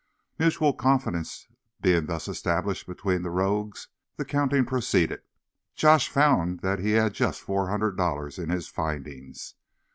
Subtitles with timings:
[0.39, 1.47] Mutual confidence
[1.79, 5.21] being thus established between the rogues, the counting proceeded.
[5.75, 9.53] Josh found that he had just four hundred dollars in his "findings."